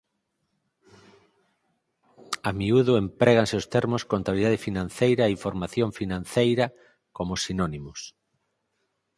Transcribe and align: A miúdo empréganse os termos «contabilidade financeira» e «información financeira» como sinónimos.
A 2.49 2.51
miúdo 2.59 3.01
empréganse 3.03 3.55
os 3.61 3.69
termos 3.73 4.07
«contabilidade 4.13 4.63
financeira» 4.67 5.23
e 5.25 5.35
«información 5.37 5.89
financeira» 5.99 6.65
como 7.17 7.41
sinónimos. 7.45 7.99